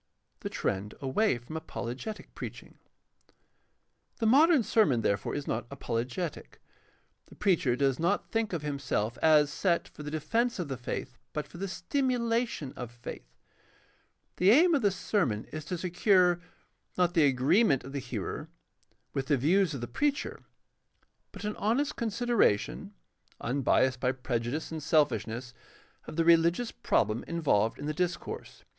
[0.39, 2.79] The trend away from apologetic preaching.—
[4.19, 6.59] The modern sermon, therefore, is not apologetic.
[7.27, 11.19] The preacher does not think of himself as set for the defense of the faith
[11.33, 13.29] but for the stimulation of faith.
[14.37, 16.41] The aim of the sermon is to secure,
[16.97, 18.49] not the agreement of the hearer
[19.13, 20.39] with the views of the preacher,
[21.31, 22.95] but an honest consideration,
[23.39, 25.53] unbiased by prejudice and selfish ness,
[26.07, 28.63] of the religious problem involved in the discourse.